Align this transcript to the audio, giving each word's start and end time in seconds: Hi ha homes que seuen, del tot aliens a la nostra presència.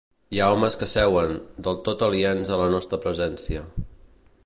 Hi 0.35 0.39
ha 0.43 0.45
homes 0.53 0.77
que 0.83 0.87
seuen, 0.93 1.35
del 1.67 1.79
tot 1.89 2.03
aliens 2.09 2.53
a 2.57 2.61
la 2.65 2.69
nostra 2.77 3.03
presència. 3.07 3.67